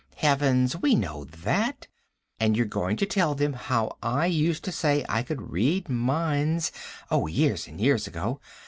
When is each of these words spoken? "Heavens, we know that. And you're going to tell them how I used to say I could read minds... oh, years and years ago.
"Heavens, 0.15 0.75
we 0.75 0.95
know 0.95 1.25
that. 1.25 1.85
And 2.39 2.57
you're 2.57 2.65
going 2.65 2.97
to 2.97 3.05
tell 3.05 3.35
them 3.35 3.53
how 3.53 3.97
I 4.01 4.25
used 4.25 4.63
to 4.63 4.71
say 4.71 5.05
I 5.07 5.21
could 5.21 5.51
read 5.51 5.89
minds... 5.89 6.71
oh, 7.11 7.27
years 7.27 7.67
and 7.67 7.79
years 7.79 8.07
ago. 8.07 8.41